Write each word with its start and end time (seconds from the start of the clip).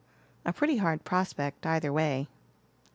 A 0.45 0.51
pretty 0.51 0.77
hard 0.77 1.03
prospect, 1.03 1.63
either 1.63 1.93
way." 1.93 2.27